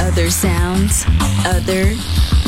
Other 0.00 0.30
sounds, 0.30 1.04
other 1.44 1.94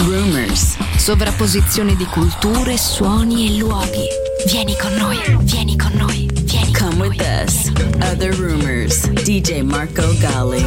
rumors. 0.07 0.77
Sovrapposizione 0.97 1.95
di 1.95 2.07
culture, 2.07 2.77
suoni 2.79 3.47
e 3.47 3.59
luoghi. 3.59 4.07
Vieni 4.47 4.75
con 4.77 4.95
noi, 4.95 5.19
vieni 5.43 5.77
con 5.77 5.93
noi, 5.93 6.29
vieni 6.45 6.73
Come 6.73 6.97
con 6.97 7.07
with 7.09 7.21
noi, 7.21 7.45
us. 7.45 7.71
Other 8.11 8.35
rumors. 8.35 9.07
DJ 9.23 9.61
Marco 9.61 10.03
Galli. 10.19 10.65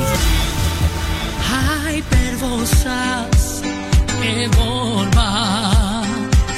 Hai 1.50 2.04
evolva, 4.22 6.02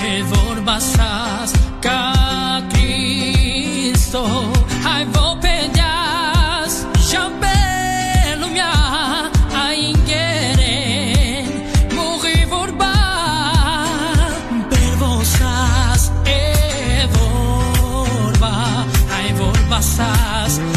evolva 0.04 0.80
e 0.80 1.52
ca 1.80 2.64
Cristo. 2.70 4.67
us. 20.48 20.77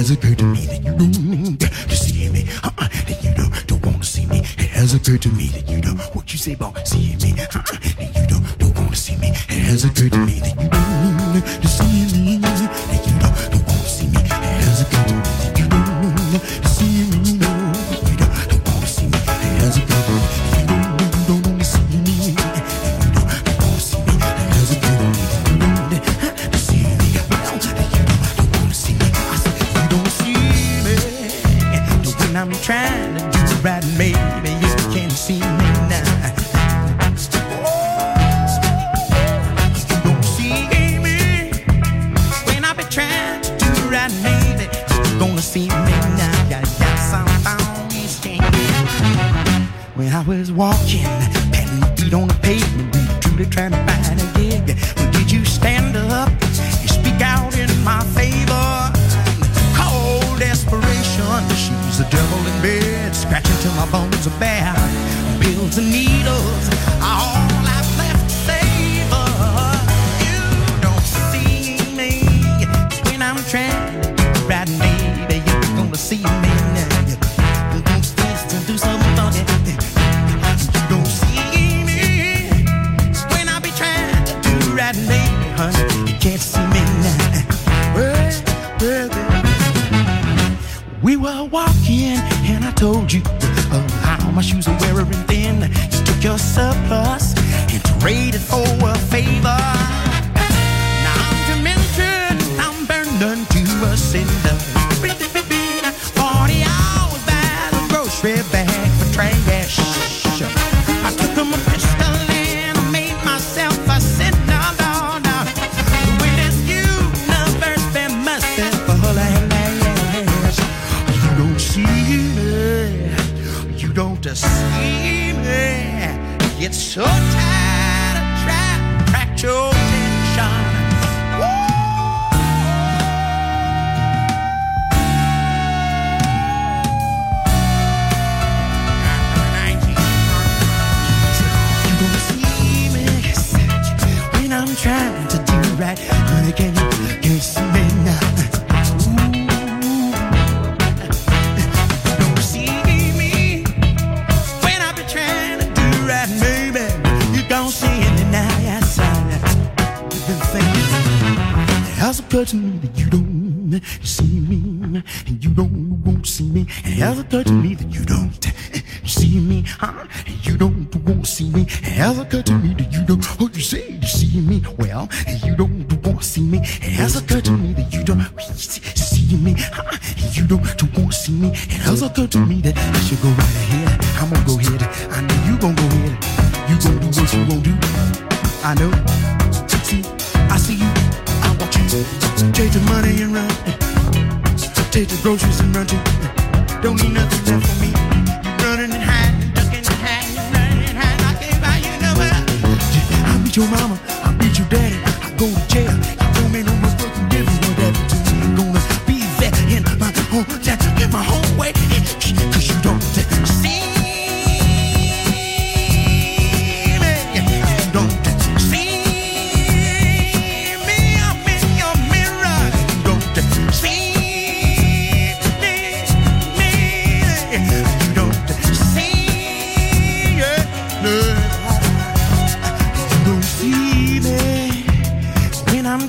has 0.00 0.10
occurred 0.10 0.38
to 0.38 0.46
me 0.46 0.64
that 0.64 0.82
you 0.82 0.92
don't 0.96 1.20
need 1.20 1.60
to 1.60 1.94
see 1.94 2.30
me. 2.30 2.46
Uh-uh, 2.64 2.88
that 2.88 3.22
you 3.22 3.34
don't, 3.34 3.66
don't 3.66 3.84
want 3.84 4.02
to 4.02 4.08
see 4.08 4.24
me. 4.24 4.38
It 4.38 4.70
has 4.70 4.94
occurred 4.94 5.20
to 5.20 5.28
me 5.28 5.48
that 5.48 5.68
you 5.68 5.78
don't 5.82 6.00
what 6.16 6.32
you 6.32 6.38
say 6.38 6.54
about 6.54 6.88
seeing 6.88 7.18
me. 7.18 7.32
Uh-uh, 7.38 7.62
that 7.98 8.10
you 8.16 8.26
don't, 8.26 8.58
don't 8.58 8.74
want 8.78 8.92
to 8.92 8.96
see 8.96 9.16
me. 9.16 9.28
It 9.28 9.62
has 9.68 9.84
occurred 9.84 10.12
to 10.12 10.24
me 10.24 10.40
that 10.40 10.56
you 10.56 10.68
don't 10.70 11.34
need 11.34 11.44
to 11.60 11.68
see 11.68 12.40
me. 12.40 12.49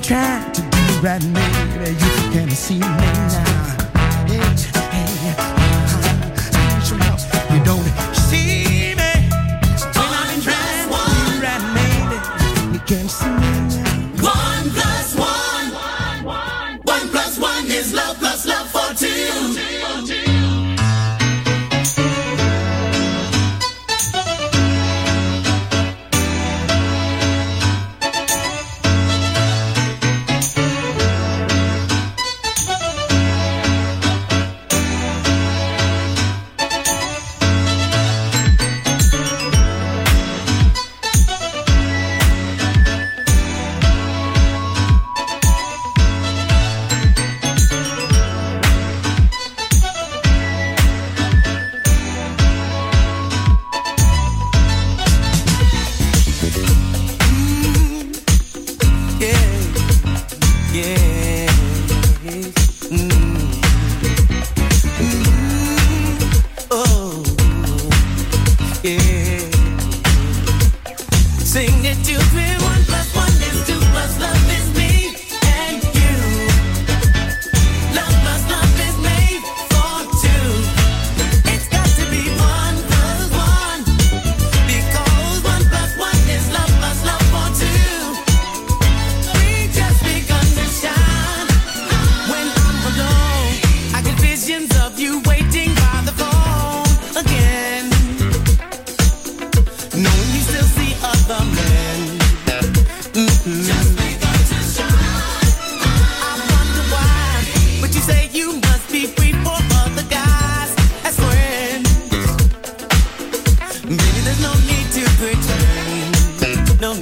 trying 0.02 0.50
to 0.52 0.62
do 0.62 1.00
right, 1.00 1.22
maybe 1.24 1.92
you 1.92 2.32
can 2.32 2.50
see 2.50 2.74
me 2.74 2.80
now. 2.80 3.61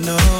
Song, 0.05 0.40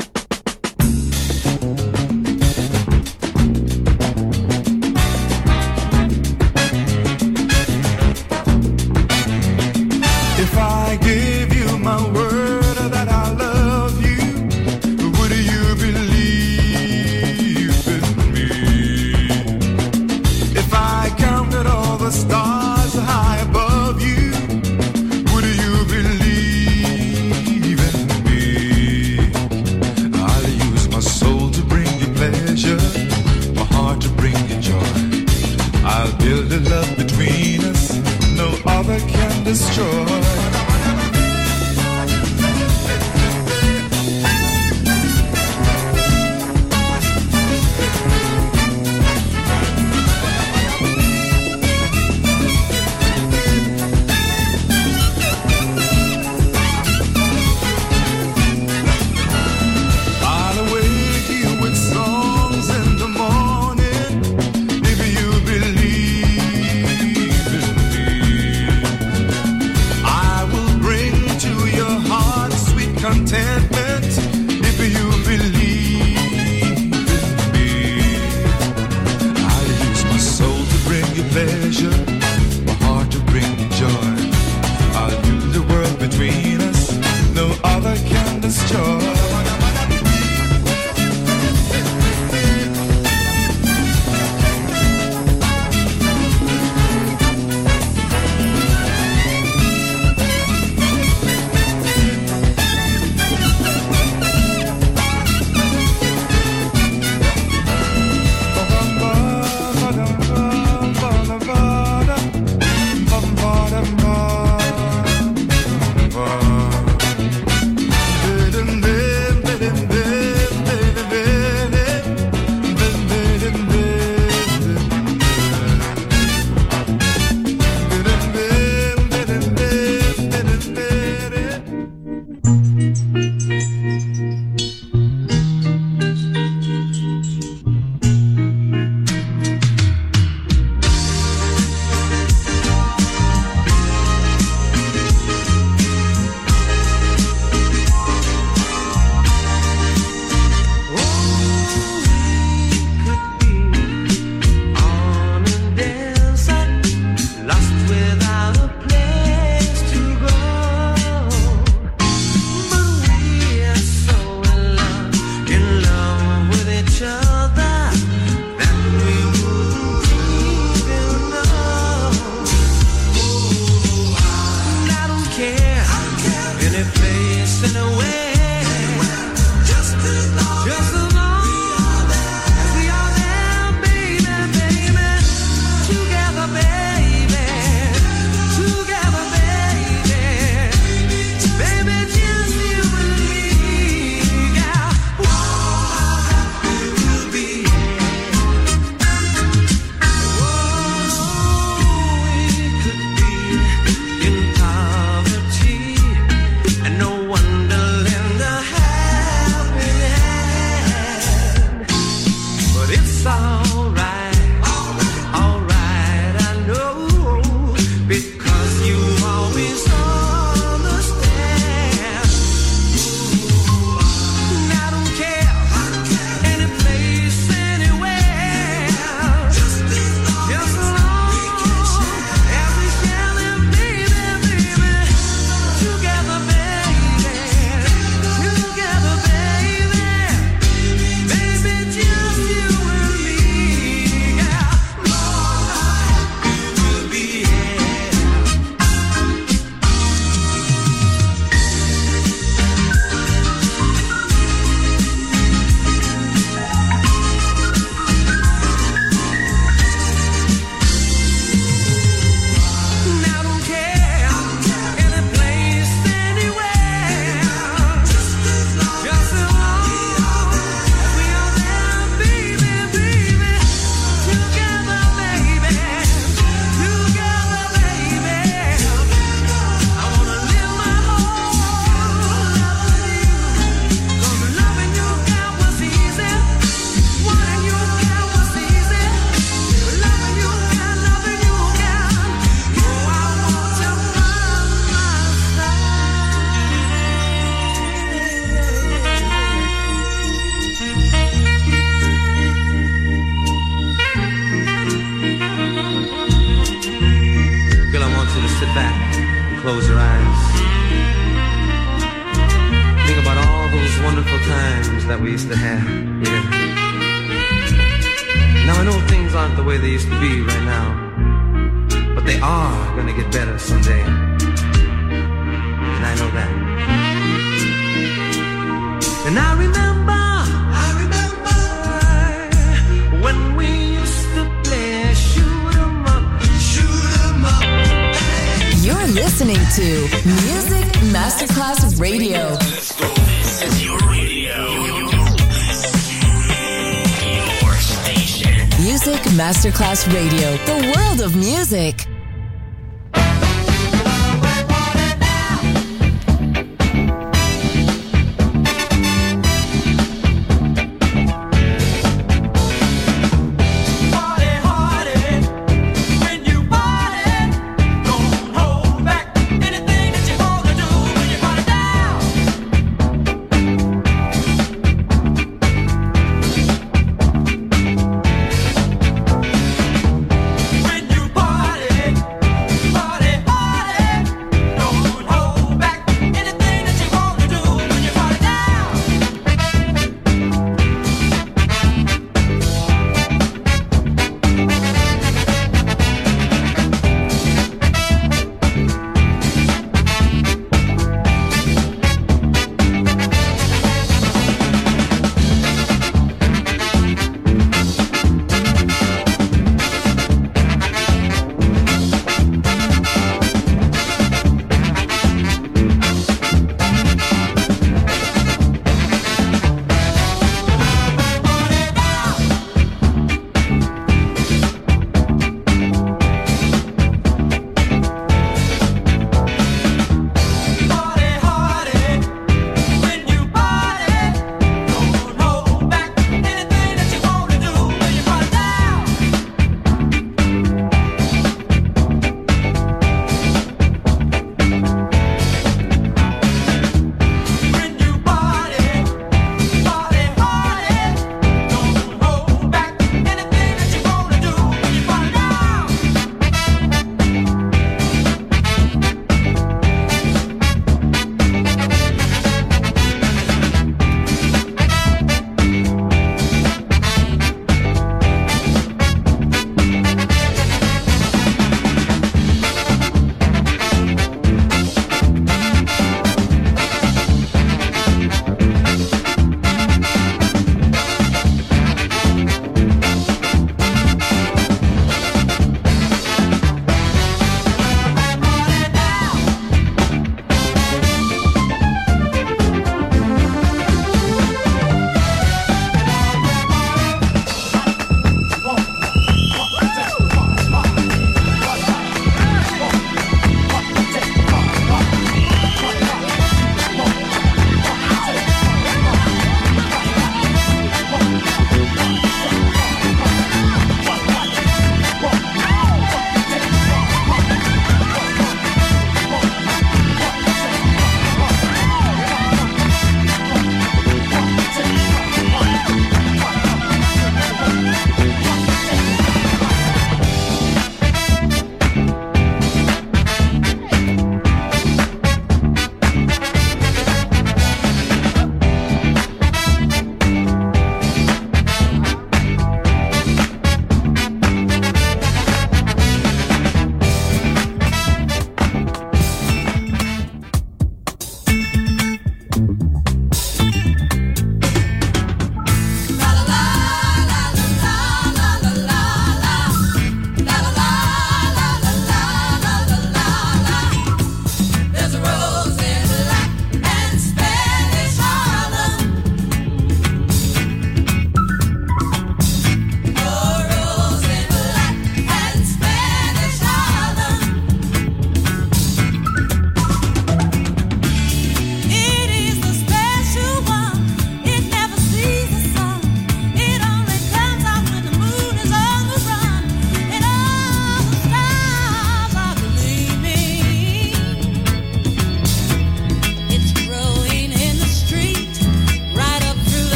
destroy 39.53 40.20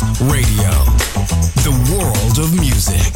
Radio, 0.00 0.72
the 1.62 1.72
world 1.92 2.38
of 2.38 2.54
music. 2.56 3.12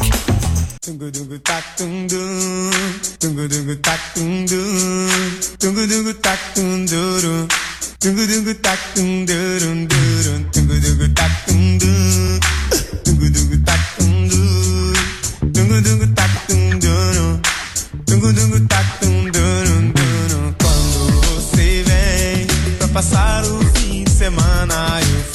Quando 20.59 21.21
você 21.23 21.83
vem 21.83 22.47
pra 22.77 22.87
passar 22.89 23.43
o 23.43 23.59
fim 23.73 24.03
de 24.03 24.11
semana, 24.11 24.99
eu 25.01 25.34